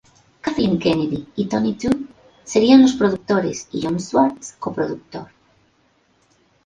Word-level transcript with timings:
Kathleen 0.41 0.79
Kennedy 0.79 1.27
y 1.35 1.45
Tony 1.47 1.73
To 1.75 1.89
serían 2.43 2.81
los 2.81 2.93
productores 2.93 3.67
y 3.71 3.83
John 3.83 3.99
Swartz, 3.99 4.53
coproductor. 4.57 5.27